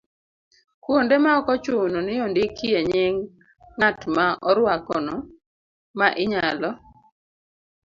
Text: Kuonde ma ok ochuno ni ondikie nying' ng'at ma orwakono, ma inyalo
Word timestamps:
Kuonde 0.83 1.15
ma 1.23 1.31
ok 1.39 1.47
ochuno 1.55 1.97
ni 2.03 2.13
ondikie 2.25 2.79
nying' 2.91 3.23
ng'at 3.77 3.99
ma 4.15 4.25
orwakono, 4.49 5.15
ma 5.99 6.07
inyalo 6.23 6.69